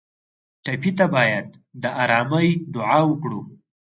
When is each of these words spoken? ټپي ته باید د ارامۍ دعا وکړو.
ټپي 0.63 0.91
ته 0.97 1.05
باید 1.15 1.47
د 1.81 1.83
ارامۍ 2.03 2.49
دعا 2.73 2.99
وکړو. 3.09 3.39